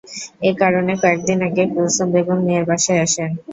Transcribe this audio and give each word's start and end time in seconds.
এ 0.41 0.61
কারণে 0.61 0.93
কয়েক 1.01 1.19
দিন 1.27 1.39
আগে 1.47 1.63
কুলসুম 1.73 2.07
বেগম 2.13 2.39
মেয়ের 2.45 2.65
বাসায় 2.69 3.01
আসেন। 3.05 3.29